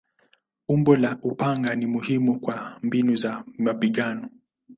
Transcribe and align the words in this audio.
Umbo 0.73 0.91
la 0.95 1.17
upanga 1.23 1.75
ni 1.75 1.85
muhimu 1.87 2.39
kwa 2.39 2.79
mbinu 2.83 3.15
za 3.15 3.43
mapigano. 3.57 4.29